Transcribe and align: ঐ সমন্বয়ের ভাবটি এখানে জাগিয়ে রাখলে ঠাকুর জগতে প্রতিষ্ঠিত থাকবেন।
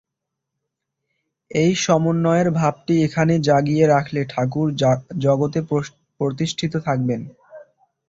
ঐ 1.51 1.65
সমন্বয়ের 1.83 2.49
ভাবটি 2.59 2.93
এখানে 3.03 3.33
জাগিয়ে 3.47 3.85
রাখলে 3.87 4.21
ঠাকুর 4.29 4.67
জগতে 5.23 5.59
প্রতিষ্ঠিত 6.19 6.73
থাকবেন। 6.87 7.21